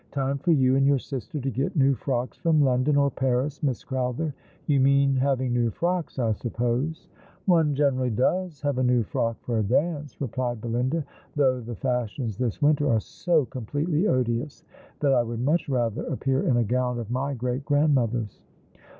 [0.11, 3.85] Time for you and your sister to get new frocks from London or Paris, Lliss
[3.85, 4.33] Crowther.
[4.65, 7.05] You mean having new frocks, I suppose?
[7.21, 12.35] '*" One generally does have a new frock for a dance," replied Belinda," though the fashions
[12.35, 14.63] this winter are so completely odious
[15.01, 18.41] that I would much rather appear in a gown of my great grandmother's."